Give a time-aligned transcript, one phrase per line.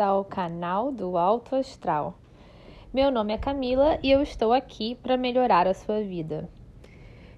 [0.00, 2.14] Ao canal do Alto Astral.
[2.94, 6.48] Meu nome é Camila e eu estou aqui para melhorar a sua vida.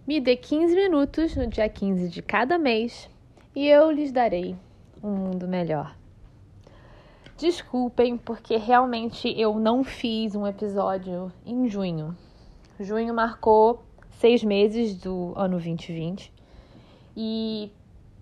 [0.07, 3.09] Me dê 15 minutos no dia 15 de cada mês
[3.57, 4.55] e eu lhes darei
[5.03, 5.97] um mundo melhor.
[7.39, 12.15] Desculpem porque realmente eu não fiz um episódio em junho.
[12.79, 16.31] Junho marcou seis meses do ano 2020
[17.17, 17.73] e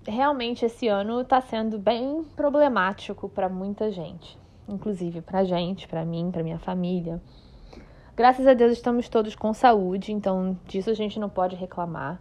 [0.09, 6.31] realmente esse ano está sendo bem problemático para muita gente, inclusive para gente, para mim,
[6.33, 7.21] para minha família.
[8.17, 12.21] Graças a Deus estamos todos com saúde, então disso a gente não pode reclamar.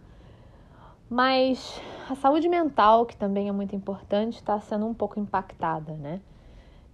[1.10, 6.20] Mas a saúde mental, que também é muito importante, está sendo um pouco impactada, né?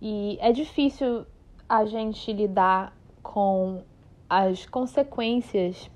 [0.01, 1.27] E é difícil
[1.69, 3.83] a gente lidar com
[4.29, 5.91] as consequências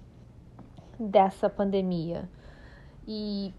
[0.99, 2.29] dessa pandemia.
[3.07, 3.55] E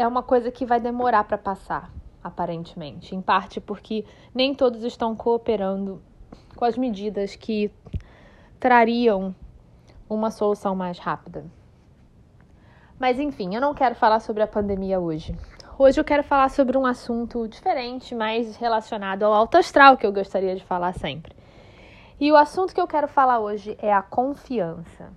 [0.00, 1.92] é uma coisa que vai demorar para passar,
[2.24, 3.14] aparentemente.
[3.14, 6.02] Em parte porque nem todos estão cooperando
[6.56, 7.70] com as medidas que
[8.58, 9.34] trariam
[10.08, 11.44] uma solução mais rápida.
[12.98, 15.36] Mas enfim, eu não quero falar sobre a pandemia hoje.
[15.78, 20.12] Hoje eu quero falar sobre um assunto diferente, mais relacionado ao alto astral, que eu
[20.12, 21.36] gostaria de falar sempre.
[22.18, 25.12] E o assunto que eu quero falar hoje é a confiança.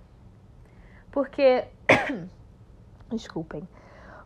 [1.10, 1.64] Porque.
[3.10, 3.66] Desculpem.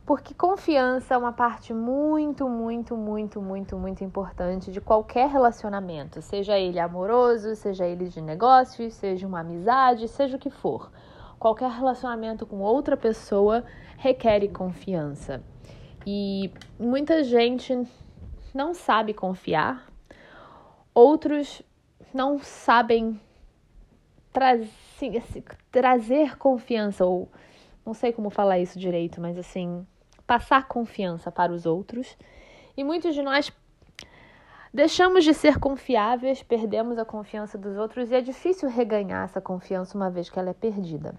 [0.08, 6.58] Porque confiança é uma parte muito, muito, muito, muito, muito importante de qualquer relacionamento, seja
[6.58, 10.90] ele amoroso, seja ele de negócios, seja uma amizade, seja o que for.
[11.38, 13.66] Qualquer relacionamento com outra pessoa
[13.98, 15.44] requer confiança.
[16.06, 17.86] E muita gente
[18.54, 19.88] não sabe confiar,
[20.96, 21.62] outros
[22.14, 23.20] não sabem
[24.32, 27.30] tra assim, trazer confiança, ou
[27.86, 29.86] não sei como falar isso direito, mas assim,
[30.28, 32.16] passar confiança para os outros.
[32.76, 33.52] E muitos de nós
[34.74, 39.98] deixamos de ser confiáveis, perdemos a confiança dos outros e é difícil reganhar essa confiança
[39.98, 41.16] uma vez que ela é perdida.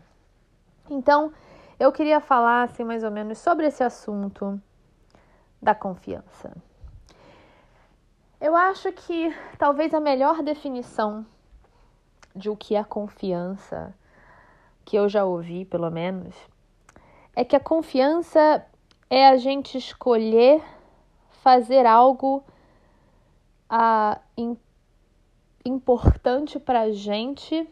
[0.89, 1.33] Então,
[1.81, 4.61] eu queria falar assim mais ou menos sobre esse assunto
[5.61, 6.55] da confiança.
[8.41, 11.27] Eu acho que talvez a melhor definição
[12.37, 13.93] de o que é confiança,
[14.85, 16.37] que eu já ouvi pelo menos,
[17.35, 18.65] é que a confiança
[19.11, 20.63] é a gente escolher
[21.43, 22.43] fazer algo
[23.69, 24.21] ah,
[25.65, 27.67] importante para a gente,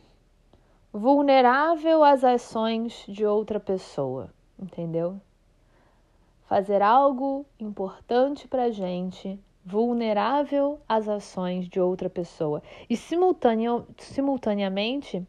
[0.92, 5.20] vulnerável às ações de outra pessoa, entendeu?
[6.46, 12.62] Fazer algo importante para a gente, vulnerável às ações de outra pessoa.
[12.88, 15.26] E simultaneamente,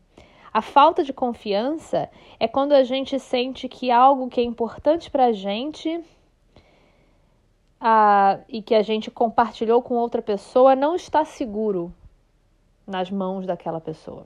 [0.57, 2.09] a falta de confiança
[2.39, 6.03] é quando a gente sente que algo que é importante para a gente
[7.79, 11.93] a, e que a gente compartilhou com outra pessoa não está seguro
[12.87, 14.25] nas mãos daquela pessoa.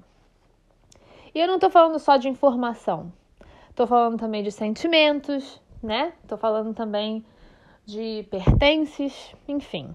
[1.36, 3.12] E eu não estou falando só de informação,
[3.70, 6.14] estou falando também de sentimentos, né?
[6.24, 7.26] Estou falando também
[7.86, 9.94] de pertences, enfim.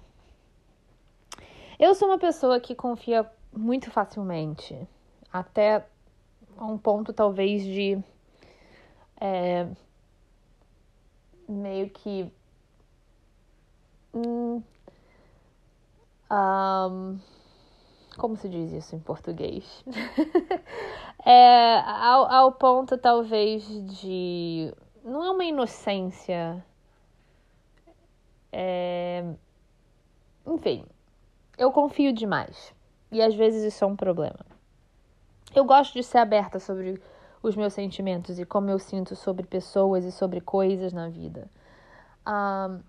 [1.78, 3.26] Eu sou uma pessoa que confia
[3.56, 4.78] muito facilmente,
[5.32, 5.82] até
[6.56, 7.98] a um ponto talvez de
[9.20, 9.66] é,
[11.48, 12.30] meio que
[14.14, 14.62] hum,
[16.30, 17.18] um,
[18.16, 19.84] como se diz isso em português?
[21.24, 23.64] é, ao, ao ponto talvez
[24.00, 24.72] de
[25.04, 26.64] não é uma inocência
[28.52, 29.24] é,
[30.46, 30.84] enfim
[31.58, 32.74] eu confio demais
[33.12, 34.45] e às vezes isso é um problema
[35.54, 37.00] eu gosto de ser aberta sobre
[37.42, 41.48] os meus sentimentos e como eu sinto sobre pessoas e sobre coisas na vida.
[42.26, 42.80] Um,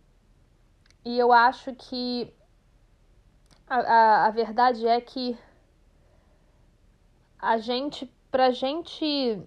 [1.06, 2.34] e eu acho que
[3.68, 5.38] a, a, a verdade é que
[7.40, 9.40] a gente, pra gente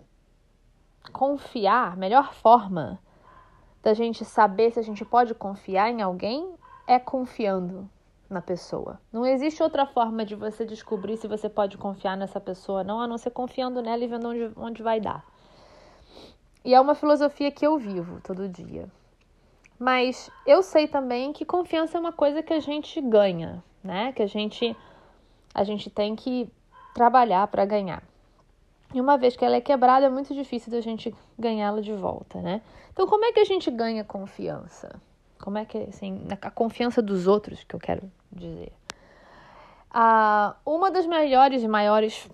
[1.12, 3.00] confiar, a melhor forma
[3.82, 6.54] da gente saber se a gente pode confiar em alguém
[6.86, 7.88] é confiando
[8.30, 9.00] na pessoa.
[9.12, 13.06] Não existe outra forma de você descobrir se você pode confiar nessa pessoa, não, a
[13.08, 15.26] não ser confiando nela e vendo onde, onde vai dar.
[16.64, 18.88] E é uma filosofia que eu vivo todo dia.
[19.78, 24.12] Mas eu sei também que confiança é uma coisa que a gente ganha, né?
[24.12, 24.76] Que a gente
[25.52, 26.48] a gente tem que
[26.94, 28.02] trabalhar para ganhar.
[28.94, 32.40] E uma vez que ela é quebrada, é muito difícil da gente ganhá-la de volta,
[32.40, 32.60] né?
[32.92, 35.00] Então, como é que a gente ganha confiança?
[35.38, 38.72] Como é que, assim, a confiança dos outros, que eu quero dizer.
[39.90, 42.28] Ah, uma das melhores e maiores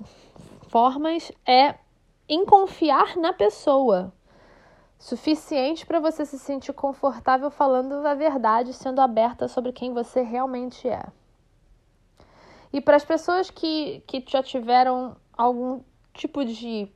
[0.69, 1.75] formas é
[2.29, 4.13] em confiar na pessoa.
[4.99, 10.89] suficiente para você se sentir confortável falando a verdade, sendo aberta sobre quem você realmente
[10.89, 11.05] é.
[12.73, 15.81] E para as pessoas que, que já tiveram algum
[16.15, 16.91] tipo de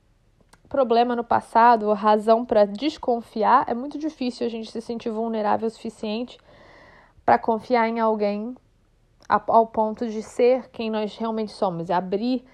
[0.67, 5.67] problema no passado ou razão para desconfiar, é muito difícil a gente se sentir vulnerável
[5.67, 6.39] o suficiente
[7.23, 8.55] para confiar em alguém
[9.29, 12.45] ao ponto de ser quem nós realmente somos, abrir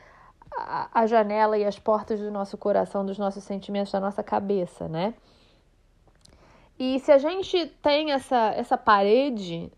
[0.94, 5.14] a, janela e as portas do nosso coração, dos nossos sentimentos, da nossa cabeça, né?
[6.80, 9.72] E se a gente tem essa, essa parede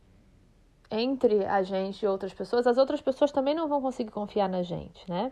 [0.92, 4.64] entre a gente e outras pessoas, as outras pessoas também não vão conseguir confiar na
[4.64, 5.32] gente, né?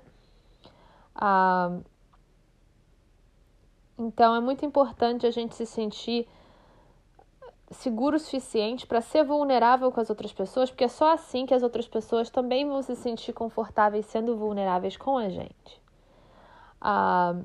[1.16, 1.80] Ah,
[3.98, 6.28] então é muito importante a gente se sentir
[7.72, 11.54] seguro o suficiente para ser vulnerável com as outras pessoas, porque é só assim que
[11.54, 15.82] as outras pessoas também vão se sentir confortáveis sendo vulneráveis com a gente.
[16.80, 17.36] Ah,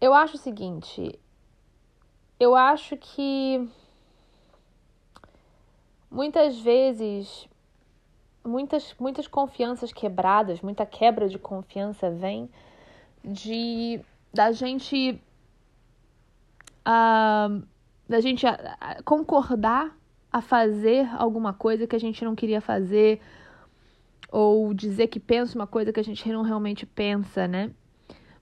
[0.00, 1.18] eu acho o seguinte,
[2.40, 3.68] eu acho que
[6.10, 7.48] muitas vezes
[8.44, 12.48] muitas muitas confianças quebradas, muita quebra de confiança vem
[13.24, 14.00] de
[14.32, 15.20] da gente
[16.86, 17.62] uh,
[18.08, 18.46] da gente
[19.04, 19.96] concordar
[20.32, 23.20] a fazer alguma coisa que a gente não queria fazer
[24.30, 27.70] ou dizer que pensa uma coisa que a gente não realmente pensa, né?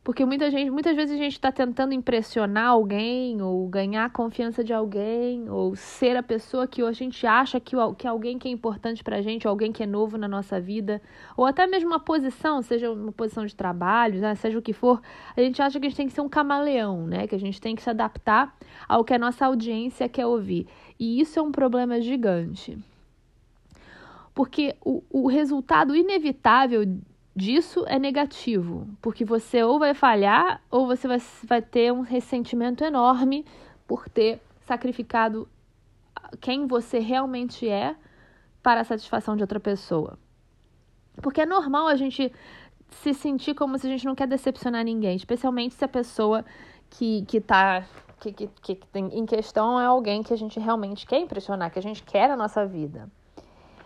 [0.04, 4.64] Porque muita gente, muitas vezes a gente está tentando impressionar alguém, ou ganhar a confiança
[4.64, 8.50] de alguém, ou ser a pessoa que a gente acha que, que alguém que é
[8.50, 11.00] importante para a gente, ou alguém que é novo na nossa vida,
[11.36, 15.00] ou até mesmo uma posição, seja uma posição de trabalho, né, seja o que for,
[15.36, 17.28] a gente acha que a gente tem que ser um camaleão, né?
[17.28, 18.56] Que a gente tem que se adaptar
[18.88, 20.66] ao que a nossa audiência quer ouvir.
[20.98, 22.76] E isso é um problema gigante.
[24.34, 26.84] Porque o, o resultado inevitável
[27.34, 32.84] disso é negativo, porque você ou vai falhar ou você vai, vai ter um ressentimento
[32.84, 33.44] enorme
[33.86, 35.48] por ter sacrificado
[36.40, 37.94] quem você realmente é
[38.62, 40.18] para a satisfação de outra pessoa.
[41.20, 42.32] Porque é normal a gente
[42.90, 46.44] se sentir como se a gente não quer decepcionar ninguém, especialmente se a pessoa
[46.90, 47.84] que, que tá
[48.20, 48.46] que, que,
[48.76, 52.02] que tem em questão é alguém que a gente realmente quer impressionar, que a gente
[52.04, 53.10] quer na nossa vida.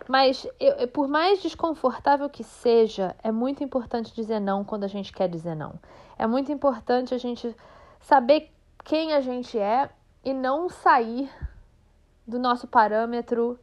[0.07, 5.11] Mas eu, por mais desconfortável que seja, é muito importante dizer não quando a gente
[5.11, 5.73] quer dizer não.
[6.17, 7.55] É muito importante a gente
[7.99, 8.51] saber
[8.83, 9.89] quem a gente é
[10.23, 11.29] e não sair
[12.25, 13.59] do nosso parâmetro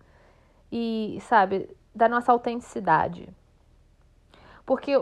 [0.71, 3.29] e, sabe, da nossa autenticidade.
[4.67, 4.93] Porque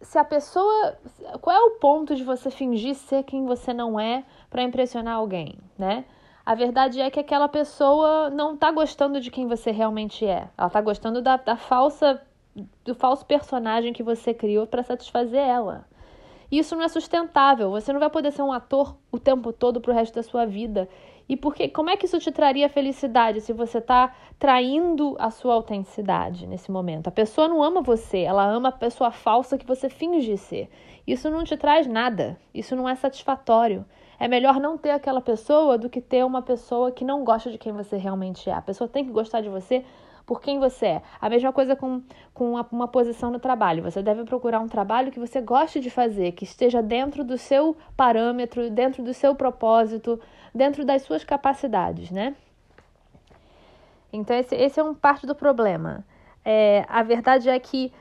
[0.00, 0.98] se a pessoa.
[1.40, 5.58] Qual é o ponto de você fingir ser quem você não é para impressionar alguém,
[5.78, 6.04] né?
[6.46, 10.48] A verdade é que aquela pessoa não está gostando de quem você realmente é.
[10.58, 12.20] Ela está gostando da, da falsa,
[12.84, 15.86] do falso personagem que você criou para satisfazer ela.
[16.50, 17.70] Isso não é sustentável.
[17.70, 20.86] Você não vai poder ser um ator o tempo todo pro resto da sua vida.
[21.26, 25.54] E porque, como é que isso te traria felicidade se você está traindo a sua
[25.54, 27.08] autenticidade nesse momento?
[27.08, 30.68] A pessoa não ama você, ela ama a pessoa falsa que você finge ser.
[31.06, 32.38] Isso não te traz nada.
[32.52, 33.86] Isso não é satisfatório.
[34.18, 37.58] É melhor não ter aquela pessoa do que ter uma pessoa que não gosta de
[37.58, 38.54] quem você realmente é.
[38.54, 39.84] A pessoa tem que gostar de você
[40.26, 41.02] por quem você é.
[41.20, 42.02] A mesma coisa com,
[42.32, 43.82] com uma, uma, posição no trabalho.
[43.82, 47.76] Você deve procurar um trabalho que você goste de fazer, que esteja dentro do seu
[47.96, 50.20] parâmetro, dentro do seu propósito,
[50.54, 52.34] dentro das suas capacidades, né?
[54.12, 56.04] Então, esse, esse é um parte do problema.
[56.44, 57.92] É, a verdade é que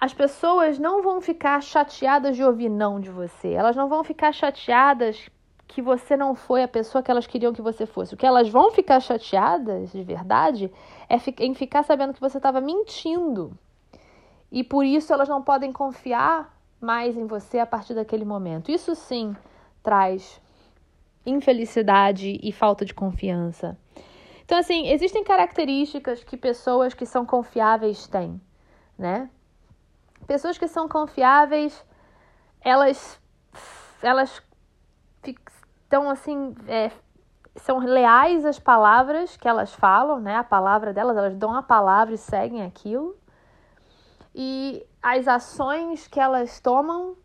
[0.00, 3.52] as pessoas não vão ficar chateadas de ouvir não de você.
[3.52, 5.30] Elas não vão ficar chateadas
[5.66, 8.14] que você não foi a pessoa que elas queriam que você fosse.
[8.14, 10.70] O que elas vão ficar chateadas de verdade
[11.08, 13.56] é em ficar sabendo que você estava mentindo.
[14.52, 18.70] E por isso elas não podem confiar mais em você a partir daquele momento.
[18.70, 19.34] Isso sim
[19.82, 20.40] traz
[21.26, 23.76] infelicidade e falta de confiança.
[24.44, 28.38] Então, assim, existem características que pessoas que são confiáveis têm,
[28.98, 29.30] né?
[30.26, 31.84] Pessoas que são confiáveis,
[32.60, 33.20] elas,
[34.02, 34.42] elas
[35.22, 36.90] estão assim, é,
[37.56, 40.36] são leais às palavras que elas falam, né?
[40.36, 43.16] A palavra delas, elas dão a palavra e seguem aquilo.
[44.34, 47.16] E as ações que elas tomam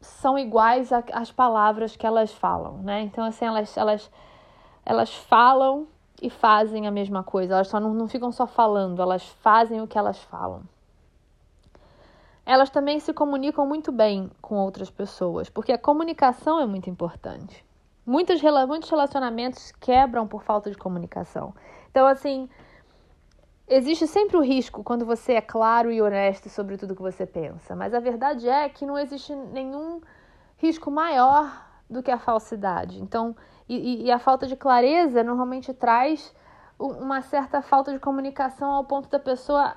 [0.00, 3.02] são iguais às palavras que elas falam, né?
[3.02, 4.10] Então, assim, elas, elas,
[4.86, 5.88] elas falam
[6.22, 7.54] e fazem a mesma coisa.
[7.54, 10.62] Elas só não, não ficam só falando, elas fazem o que elas falam
[12.46, 17.64] elas também se comunicam muito bem com outras pessoas, porque a comunicação é muito importante.
[18.06, 21.54] Muitos, muitos relacionamentos quebram por falta de comunicação.
[21.90, 22.48] Então, assim,
[23.66, 27.74] existe sempre o risco quando você é claro e honesto sobre tudo que você pensa,
[27.74, 30.02] mas a verdade é que não existe nenhum
[30.58, 33.00] risco maior do que a falsidade.
[33.00, 33.34] Então,
[33.66, 36.34] e, e a falta de clareza normalmente traz
[36.78, 39.74] uma certa falta de comunicação ao ponto da pessoa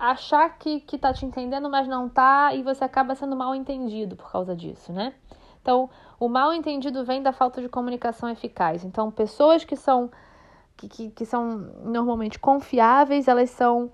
[0.00, 4.16] achar que, que tá te entendendo, mas não tá, e você acaba sendo mal entendido
[4.16, 5.14] por causa disso, né?
[5.60, 8.84] Então, o mal entendido vem da falta de comunicação eficaz.
[8.84, 10.10] Então, pessoas que são
[10.76, 13.86] que, que, que são normalmente confiáveis, elas são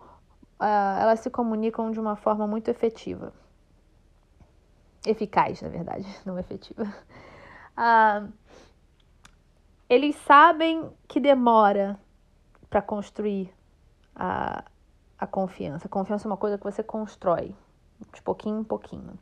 [0.61, 3.33] uh, elas se comunicam de uma forma muito efetiva.
[5.07, 6.85] Eficaz, na verdade, não efetiva.
[7.77, 8.33] Uh,
[9.89, 11.99] eles sabem que demora
[12.75, 13.54] para construir
[14.16, 14.64] a,
[15.16, 15.87] a confiança.
[15.87, 17.54] A confiança é uma coisa que você constrói
[18.12, 19.16] de pouquinho em pouquinho.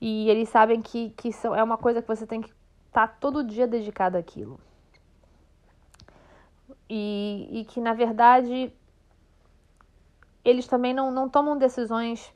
[0.00, 2.52] E eles sabem que, que é uma coisa que você tem que
[2.88, 4.58] estar tá todo dia dedicado àquilo.
[6.88, 8.72] E, e que, na verdade,
[10.44, 12.34] eles também não, não tomam decisões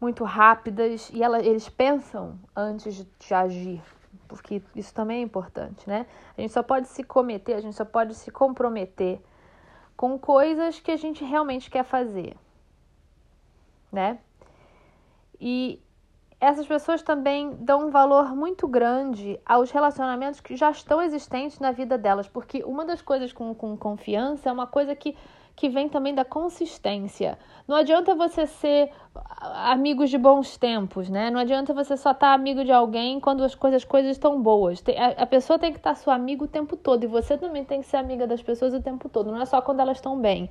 [0.00, 3.82] muito rápidas e ela, eles pensam antes de, de agir,
[4.26, 6.06] porque isso também é importante, né?
[6.38, 9.20] A gente só pode se cometer, a gente só pode se comprometer
[9.96, 12.36] com coisas que a gente realmente quer fazer,
[13.90, 14.18] né?
[15.40, 15.80] E
[16.42, 21.70] essas pessoas também dão um valor muito grande aos relacionamentos que já estão existentes na
[21.70, 25.16] vida delas, porque uma das coisas com, com confiança é uma coisa que,
[25.62, 27.38] que vem também da consistência.
[27.68, 28.90] Não adianta você ser
[29.40, 31.30] amigos de bons tempos, né?
[31.30, 34.82] Não adianta você só estar amigo de alguém quando as coisas, as coisas estão boas.
[35.16, 37.86] A, pessoa tem que estar seu amigo o tempo todo e você também tem que
[37.86, 40.50] ser amiga das pessoas o tempo todo, não é só quando elas estão bem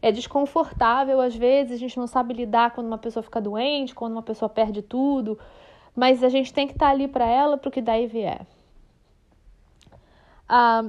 [0.00, 4.12] é desconfortável às vezes, a gente não sabe lidar quando uma pessoa fica doente, quando
[4.12, 5.38] uma pessoa perde tudo,
[5.94, 8.46] mas a gente tem que estar ali para ela para o que daí vier.
[10.48, 10.86] Ah,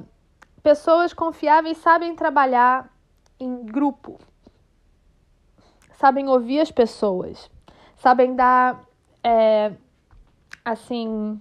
[0.63, 2.89] pessoas confiáveis sabem trabalhar
[3.43, 4.19] em grupo,
[5.93, 7.49] sabem ouvir as pessoas,
[7.95, 8.81] sabem dar,
[9.23, 9.71] é,
[10.63, 11.39] assim,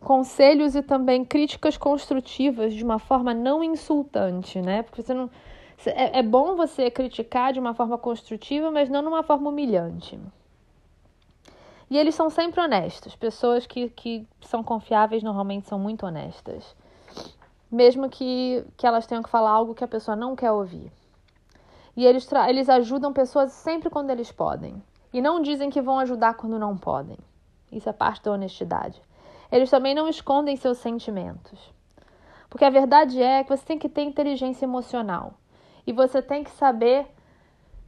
[0.00, 4.82] conselhos e também críticas construtivas de uma forma não insultante, né?
[4.82, 5.30] Porque você não
[5.84, 10.18] é, é bom você criticar de uma forma construtiva, mas não numa forma humilhante.
[11.90, 13.14] E eles são sempre honestos.
[13.14, 16.74] Pessoas que, que são confiáveis normalmente são muito honestas.
[17.70, 20.92] Mesmo que, que elas tenham que falar algo que a pessoa não quer ouvir.
[21.96, 24.82] E eles, eles ajudam pessoas sempre quando eles podem.
[25.12, 27.18] E não dizem que vão ajudar quando não podem.
[27.72, 29.00] Isso é parte da honestidade.
[29.50, 31.72] Eles também não escondem seus sentimentos.
[32.50, 35.34] Porque a verdade é que você tem que ter inteligência emocional.
[35.86, 37.06] E você tem que saber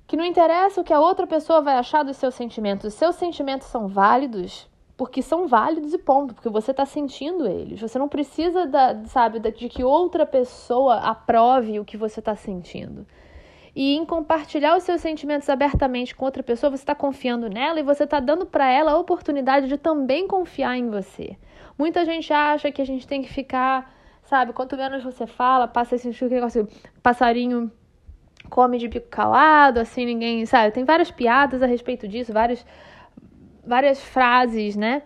[0.06, 2.86] que não interessa o que a outra pessoa vai achar dos seus sentimentos.
[2.86, 4.66] Os seus sentimentos são válidos
[4.98, 7.80] porque são válidos e ponto, porque você está sentindo eles.
[7.80, 13.06] Você não precisa, da, sabe, de que outra pessoa aprove o que você está sentindo.
[13.76, 17.84] E em compartilhar os seus sentimentos abertamente com outra pessoa, você está confiando nela e
[17.84, 21.38] você está dando para ela a oportunidade de também confiar em você.
[21.78, 25.94] Muita gente acha que a gente tem que ficar, sabe, quanto menos você fala, passa
[25.94, 26.66] esse negócio,
[27.00, 27.70] passarinho
[28.50, 30.72] come de bico calado, assim, ninguém, sabe?
[30.72, 32.66] Tem várias piadas a respeito disso, várias,
[33.68, 35.02] várias frases, né?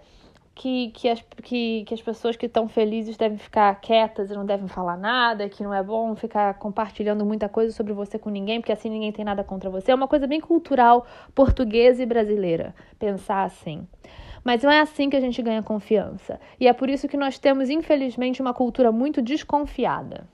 [0.54, 4.44] Que, que, as, que, que as pessoas que estão felizes devem ficar quietas e não
[4.44, 8.60] devem falar nada, que não é bom ficar compartilhando muita coisa sobre você com ninguém,
[8.60, 9.90] porque assim ninguém tem nada contra você.
[9.90, 13.86] É uma coisa bem cultural portuguesa e brasileira, pensar assim.
[14.44, 16.38] Mas não é assim que a gente ganha confiança.
[16.60, 20.26] E é por isso que nós temos, infelizmente, uma cultura muito desconfiada.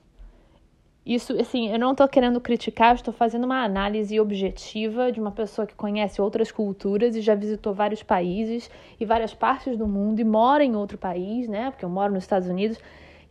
[1.09, 5.65] Isso, assim, eu não estou querendo criticar, estou fazendo uma análise objetiva de uma pessoa
[5.65, 10.23] que conhece outras culturas e já visitou vários países e várias partes do mundo e
[10.23, 11.71] mora em outro país, né?
[11.71, 12.77] Porque eu moro nos Estados Unidos.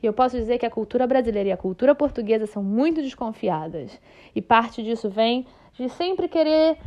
[0.03, 3.97] E eu posso dizer que a cultura brasileira e a cultura portuguesa são muito desconfiadas.
[4.35, 6.79] E parte disso vem de sempre querer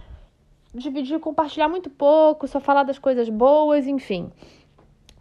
[0.76, 4.30] dividir, compartilhar muito pouco, só falar das coisas boas, enfim.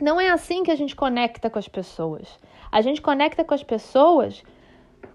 [0.03, 2.41] Não é assim que a gente conecta com as pessoas.
[2.73, 4.43] A gente conecta com as pessoas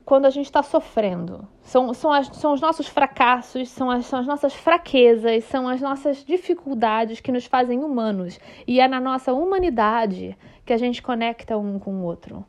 [0.05, 1.47] quando a gente está sofrendo.
[1.63, 5.81] São, são, as, são os nossos fracassos, são as, são as nossas fraquezas, são as
[5.81, 8.39] nossas dificuldades que nos fazem humanos.
[8.67, 12.45] E é na nossa humanidade que a gente conecta um com o outro.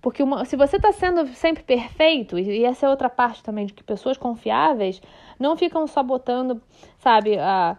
[0.00, 3.74] Porque uma, se você está sendo sempre perfeito, e essa é outra parte também de
[3.74, 5.02] que pessoas confiáveis
[5.38, 6.62] não ficam só botando,
[6.98, 7.76] sabe, a,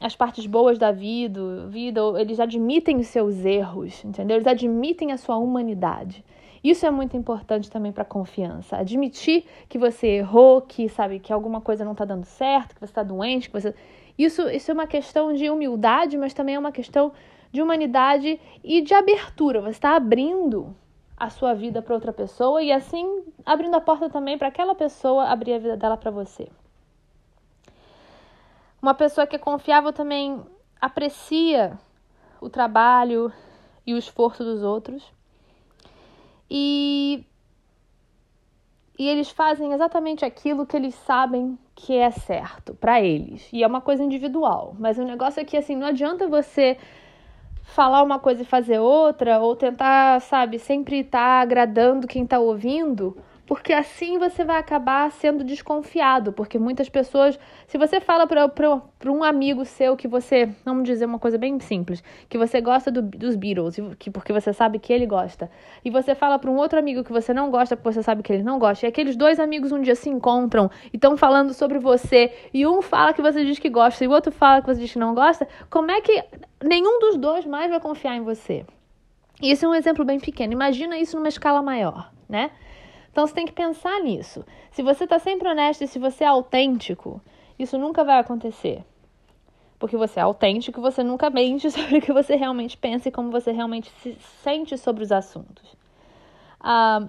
[0.00, 4.36] as partes boas da vida, vida, eles admitem os seus erros, entendeu?
[4.36, 6.24] Eles admitem a sua humanidade.
[6.62, 8.76] Isso é muito importante também para confiança.
[8.76, 12.90] Admitir que você errou, que sabe que alguma coisa não está dando certo, que você
[12.90, 13.74] está doente, que você
[14.18, 17.12] isso, isso é uma questão de humildade, mas também é uma questão
[17.52, 19.60] de humanidade e de abertura.
[19.60, 20.74] Você está abrindo
[21.16, 25.24] a sua vida para outra pessoa e assim abrindo a porta também para aquela pessoa
[25.24, 26.48] abrir a vida dela para você.
[28.80, 30.40] Uma pessoa que é confiável também
[30.80, 31.78] aprecia
[32.40, 33.32] o trabalho
[33.86, 35.02] e o esforço dos outros.
[36.50, 37.24] E,
[38.98, 43.48] e eles fazem exatamente aquilo que eles sabem que é certo para eles.
[43.52, 44.74] E é uma coisa individual.
[44.78, 46.78] Mas o negócio é que assim, não adianta você
[47.62, 52.38] falar uma coisa e fazer outra, ou tentar, sabe, sempre estar tá agradando quem está
[52.38, 53.16] ouvindo,
[53.46, 57.38] porque assim você vai acabar sendo desconfiado, porque muitas pessoas,
[57.68, 58.72] se você fala para
[59.10, 63.00] um amigo seu que você, vamos dizer uma coisa bem simples, que você gosta do,
[63.02, 65.48] dos Beatles, que, porque você sabe que ele gosta,
[65.84, 68.32] e você fala para um outro amigo que você não gosta porque você sabe que
[68.32, 71.78] ele não gosta, e aqueles dois amigos um dia se encontram e estão falando sobre
[71.78, 74.80] você, e um fala que você diz que gosta e o outro fala que você
[74.80, 76.24] diz que não gosta, como é que
[76.64, 78.66] nenhum dos dois mais vai confiar em você?
[79.40, 80.52] Isso é um exemplo bem pequeno.
[80.54, 82.50] Imagina isso numa escala maior, né?
[83.16, 84.44] Então você tem que pensar nisso.
[84.70, 87.18] Se você está sempre honesto e se você é autêntico,
[87.58, 88.84] isso nunca vai acontecer.
[89.78, 93.30] Porque você é autêntico, você nunca mente sobre o que você realmente pensa e como
[93.30, 95.74] você realmente se sente sobre os assuntos.
[96.60, 97.08] Ah,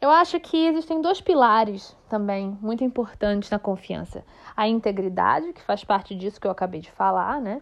[0.00, 4.24] eu acho que existem dois pilares também muito importantes na confiança:
[4.56, 7.60] a integridade, que faz parte disso que eu acabei de falar, né?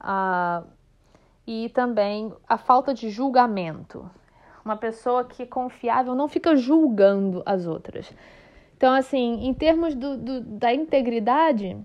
[0.00, 0.64] Ah,
[1.46, 4.10] e também a falta de julgamento
[4.66, 8.12] uma pessoa que é confiável não fica julgando as outras.
[8.76, 11.78] Então, assim, em termos do, do da integridade,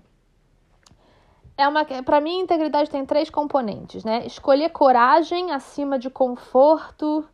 [1.56, 4.26] é uma para mim integridade tem três componentes, né?
[4.26, 7.24] Escolher coragem acima de conforto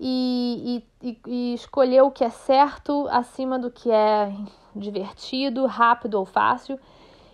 [0.00, 4.32] e, e, e, escolher o que é certo acima do que é
[4.74, 6.78] divertido, rápido ou fácil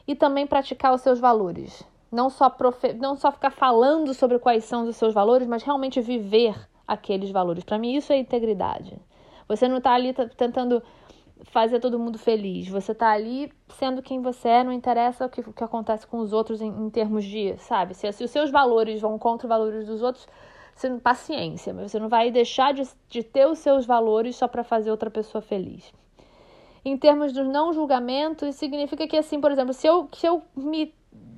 [0.06, 1.82] e também praticar os seus valores.
[2.10, 2.92] Não só, profe...
[2.92, 6.54] não só ficar falando sobre quais são os seus valores, mas realmente viver
[6.86, 7.64] aqueles valores.
[7.64, 8.98] Para mim, isso é integridade.
[9.48, 10.82] Você não está ali tentando
[11.44, 12.68] fazer todo mundo feliz.
[12.68, 16.18] Você está ali sendo quem você é, não interessa o que, o que acontece com
[16.18, 17.95] os outros em, em termos de, sabe?
[17.95, 20.26] Se, se, os seus valores vão contra os valores dos outros,
[20.75, 24.64] você, paciência, mas você não vai deixar de, de ter os seus valores só para
[24.64, 25.92] fazer outra pessoa feliz.
[26.84, 30.42] Em termos do não julgamento, isso significa que, assim, por exemplo, se eu, se eu
[30.56, 30.92] me,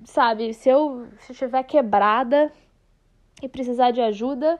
[0.04, 2.50] sabe, se eu estiver quebrada
[3.42, 4.58] e precisar de ajuda,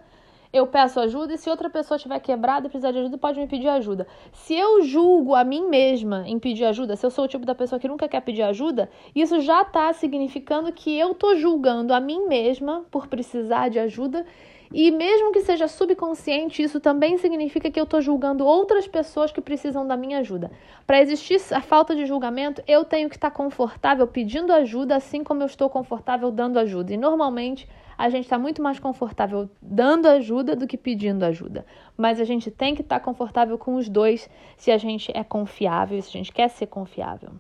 [0.55, 3.49] eu peço ajuda e se outra pessoa estiver quebrada e precisar de ajuda, pode me
[3.49, 4.07] pedir ajuda.
[4.33, 7.57] Se eu julgo a mim mesma em pedir ajuda, se eu sou o tipo da
[7.57, 11.99] pessoa que nunca quer pedir ajuda, isso já está significando que eu estou julgando a
[11.99, 14.25] mim mesma por precisar de ajuda.
[14.73, 19.41] E mesmo que seja subconsciente, isso também significa que eu estou julgando outras pessoas que
[19.41, 20.51] precisam da minha ajuda.
[20.87, 25.43] Para existir a falta de julgamento, eu tenho que estar confortável pedindo ajuda, assim como
[25.43, 26.93] eu estou confortável dando ajuda.
[26.93, 31.65] E normalmente a gente está muito mais confortável dando ajuda do que pedindo ajuda.
[31.97, 35.23] Mas a gente tem que estar tá confortável com os dois se a gente é
[35.23, 37.31] confiável, se a gente quer ser confiável.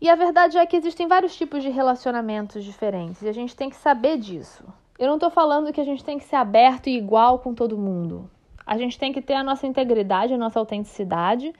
[0.00, 3.70] E a verdade é que existem vários tipos de relacionamentos diferentes e a gente tem
[3.70, 4.64] que saber disso.
[4.98, 7.76] Eu não estou falando que a gente tem que ser aberto e igual com todo
[7.76, 8.30] mundo.
[8.64, 11.52] A gente tem que ter a nossa integridade, a nossa autenticidade.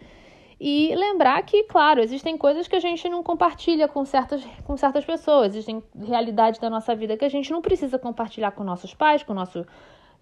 [0.61, 5.05] E lembrar que, claro, existem coisas que a gente não compartilha com certas, com certas
[5.05, 9.25] pessoas, existem realidades da nossa vida que a gente não precisa compartilhar com nossos pais,
[9.25, 9.67] com nosso,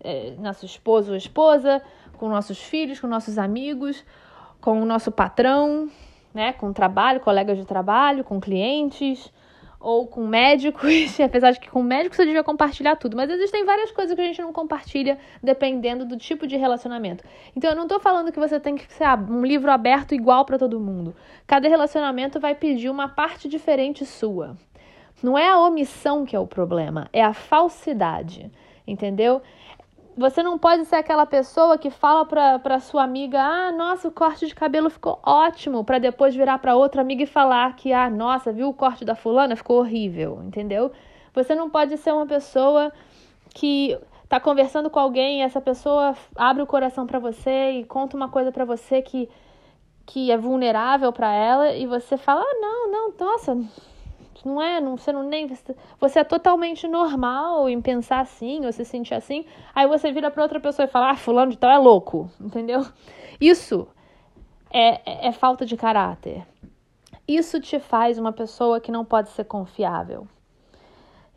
[0.02, 1.82] eh, nosso esposo ou esposa,
[2.18, 4.02] com nossos filhos, com nossos amigos,
[4.58, 5.90] com o nosso patrão,
[6.32, 9.30] né, com trabalho, colegas de trabalho, com clientes
[9.82, 13.90] ou com médicos, apesar de que com médicos você devia compartilhar tudo, mas existem várias
[13.90, 17.24] coisas que a gente não compartilha dependendo do tipo de relacionamento.
[17.56, 20.58] Então eu não estou falando que você tem que ser um livro aberto igual para
[20.58, 21.14] todo mundo.
[21.46, 24.56] Cada relacionamento vai pedir uma parte diferente sua.
[25.22, 28.50] Não é a omissão que é o problema, é a falsidade,
[28.86, 29.42] entendeu?
[30.16, 34.12] Você não pode ser aquela pessoa que fala pra, pra sua amiga: ah, nossa, o
[34.12, 38.10] corte de cabelo ficou ótimo, para depois virar para outra amiga e falar que, ah,
[38.10, 39.56] nossa, viu o corte da fulana?
[39.56, 40.92] Ficou horrível, entendeu?
[41.34, 42.92] Você não pode ser uma pessoa
[43.54, 43.98] que
[44.28, 48.28] tá conversando com alguém e essa pessoa abre o coração para você e conta uma
[48.28, 49.30] coisa para você que,
[50.04, 53.58] que é vulnerável para ela e você fala: ah, não, não, nossa
[54.48, 55.48] não é, não, você não nem
[56.00, 59.44] você é totalmente normal em pensar assim, ou se sentir assim.
[59.74, 62.84] Aí você vira para outra pessoa e fala: "Ah, fulano de tal é louco", entendeu?
[63.40, 63.88] Isso
[64.70, 66.46] é, é, é falta de caráter.
[67.26, 70.26] Isso te faz uma pessoa que não pode ser confiável.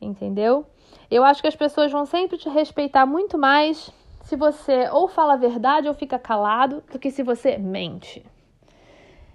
[0.01, 0.65] Entendeu?
[1.09, 3.91] Eu acho que as pessoas vão sempre te respeitar muito mais
[4.23, 8.25] se você ou fala a verdade ou fica calado do que se você mente.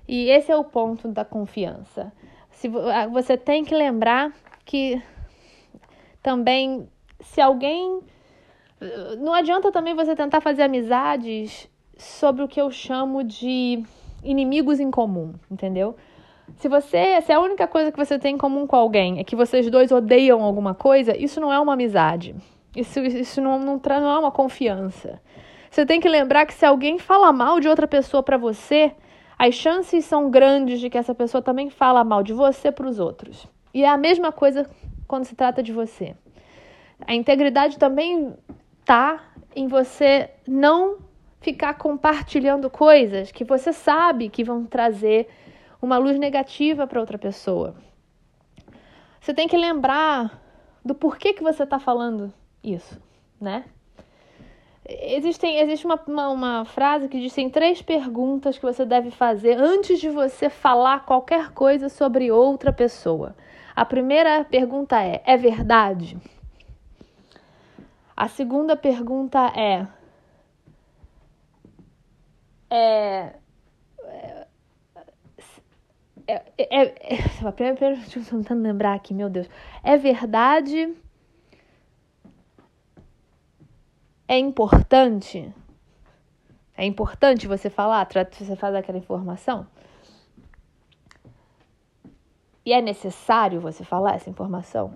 [0.09, 2.13] E esse é o ponto da confiança.
[2.61, 4.33] Se, ah, você tem que lembrar
[4.67, 5.03] que
[6.23, 6.87] também,
[7.21, 8.01] se alguém.
[9.19, 13.83] Não adianta também você tentar fazer amizades sobre o que eu chamo de
[14.23, 15.97] inimigos em comum, entendeu?
[16.57, 19.35] Se você, se a única coisa que você tem em comum com alguém é que
[19.35, 22.35] vocês dois odeiam alguma coisa, isso não é uma amizade.
[22.77, 25.19] Isso, isso não, não, não é uma confiança.
[25.71, 28.93] Você tem que lembrar que se alguém fala mal de outra pessoa para você,
[29.41, 32.99] as chances são grandes de que essa pessoa também fala mal de você para os
[32.99, 33.49] outros.
[33.73, 34.69] E é a mesma coisa
[35.09, 36.15] quando se trata de você.
[37.07, 38.35] A integridade também
[38.85, 40.99] tá em você não
[41.41, 45.27] ficar compartilhando coisas que você sabe que vão trazer
[45.81, 47.75] uma luz negativa para outra pessoa.
[49.23, 50.39] Você tem que lembrar
[50.85, 52.31] do porquê que você está falando
[52.63, 53.01] isso,
[53.41, 53.65] né?
[54.89, 59.59] Existem, existe uma, uma, uma, frase que diz: tem três perguntas que você deve fazer
[59.59, 63.37] antes de você falar qualquer coisa sobre outra pessoa.
[63.77, 66.17] A primeira pergunta é: é verdade?
[68.17, 69.87] A segunda pergunta é:
[72.71, 73.35] é.
[76.27, 79.49] É, é, é, é primeira, tentando lembrar aqui, meu Deus.
[79.83, 80.95] É verdade?
[84.31, 85.53] É importante?
[86.77, 89.67] É importante você falar, você fazer aquela informação?
[92.65, 94.95] E é necessário você falar essa informação?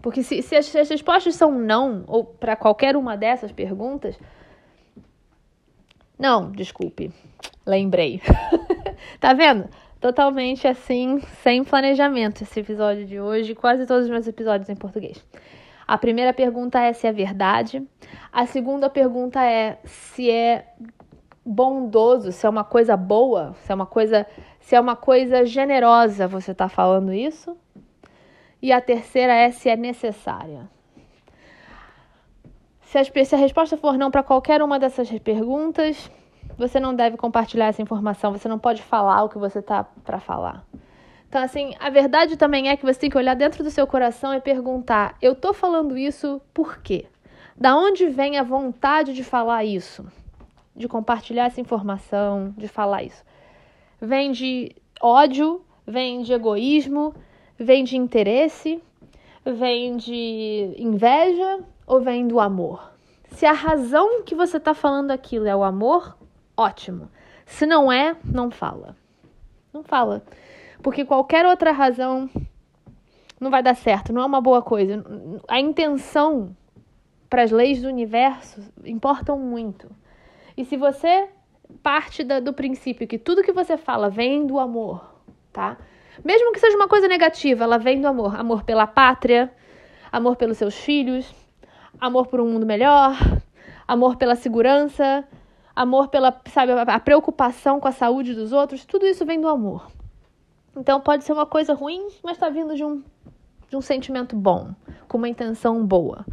[0.00, 4.18] Porque se, se, as, se as respostas são não, ou para qualquer uma dessas perguntas,
[6.18, 7.12] não, desculpe,
[7.66, 8.22] lembrei.
[9.20, 9.68] tá vendo?
[10.00, 15.22] Totalmente assim, sem planejamento esse episódio de hoje, quase todos os meus episódios em português.
[15.92, 17.86] A primeira pergunta é se é verdade.
[18.32, 20.72] A segunda pergunta é se é
[21.44, 24.26] bondoso, se é uma coisa boa, se é uma coisa,
[24.58, 27.54] se é uma coisa generosa você está falando isso.
[28.62, 30.66] E a terceira é se é necessária.
[32.84, 36.10] Se a, se a resposta for não para qualquer uma dessas perguntas,
[36.56, 40.18] você não deve compartilhar essa informação, você não pode falar o que você tá para
[40.18, 40.64] falar.
[41.32, 44.34] Então, assim, a verdade também é que você tem que olhar dentro do seu coração
[44.34, 47.06] e perguntar: eu tô falando isso por quê?
[47.56, 50.04] Da onde vem a vontade de falar isso?
[50.76, 53.24] De compartilhar essa informação, de falar isso?
[53.98, 55.64] Vem de ódio?
[55.86, 57.14] Vem de egoísmo?
[57.58, 58.78] Vem de interesse?
[59.42, 61.60] Vem de inveja?
[61.86, 62.92] Ou vem do amor?
[63.30, 66.14] Se a razão que você está falando aquilo é o amor,
[66.54, 67.10] ótimo.
[67.46, 68.94] Se não é, não fala.
[69.72, 70.22] Não fala.
[70.82, 72.28] Porque qualquer outra razão
[73.40, 75.04] não vai dar certo, não é uma boa coisa.
[75.48, 76.56] A intenção
[77.30, 79.90] para as leis do universo importam muito.
[80.56, 81.28] E se você
[81.82, 85.14] parte da, do princípio que tudo que você fala vem do amor,
[85.52, 85.78] tá?
[86.22, 88.38] Mesmo que seja uma coisa negativa, ela vem do amor.
[88.38, 89.50] Amor pela pátria,
[90.10, 91.34] amor pelos seus filhos,
[91.98, 93.16] amor por um mundo melhor,
[93.88, 95.26] amor pela segurança,
[95.74, 99.86] amor pela, sabe, a preocupação com a saúde dos outros, tudo isso vem do amor.
[100.76, 103.02] Então pode ser uma coisa ruim, mas está vindo de um,
[103.68, 104.74] de um sentimento bom,
[105.08, 106.24] com uma intenção boa.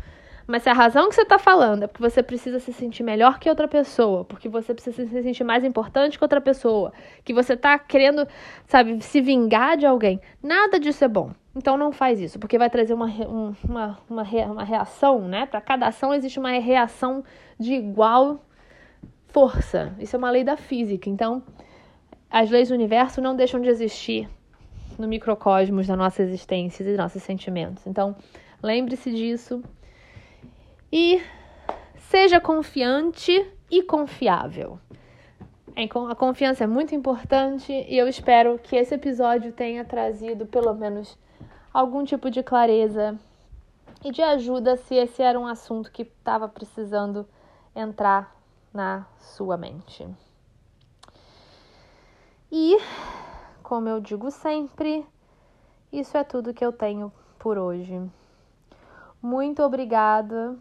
[0.48, 3.38] Mas se a razão que você está falando é porque você precisa se sentir melhor
[3.38, 6.92] que outra pessoa, porque você precisa se sentir mais importante que outra pessoa,
[7.24, 8.28] que você está querendo,
[8.66, 11.32] sabe, se vingar de alguém, nada disso é bom.
[11.56, 15.46] Então não faz isso, porque vai trazer uma, uma, uma, uma reação, né?
[15.46, 17.24] Para cada ação existe uma reação
[17.60, 18.44] de igual
[19.28, 19.94] força.
[20.00, 21.10] Isso é uma lei da física.
[21.10, 21.44] Então,
[22.30, 24.30] as leis do universo não deixam de existir
[24.98, 27.88] no microcosmos da nossa existência e dos nossos sentimentos.
[27.88, 28.16] Então,
[28.62, 29.64] lembre-se disso
[30.92, 31.22] e
[31.98, 34.80] seja confiante e confiável.
[36.10, 41.18] A confiança é muito importante e eu espero que esse episódio tenha trazido pelo menos
[41.74, 43.18] algum tipo de clareza
[44.04, 47.26] e de ajuda se esse era um assunto que estava precisando
[47.74, 48.36] entrar
[48.74, 50.06] na sua mente.
[52.52, 52.78] E,
[53.62, 55.06] como eu digo sempre,
[55.92, 58.02] isso é tudo que eu tenho por hoje.
[59.22, 60.58] Muito obrigada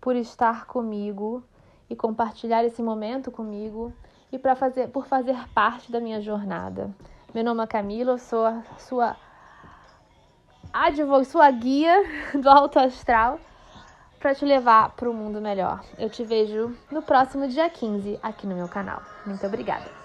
[0.00, 1.44] por estar comigo
[1.88, 3.92] e compartilhar esse momento comigo
[4.32, 6.90] e para fazer por fazer parte da minha jornada.
[7.32, 9.16] Meu nome é Camila, eu sou a sua
[10.72, 12.02] advogada, sua guia
[12.34, 13.38] do alto astral
[14.18, 15.84] para te levar para um mundo melhor.
[15.98, 19.02] Eu te vejo no próximo dia 15 aqui no meu canal.
[19.26, 20.01] Muito obrigada.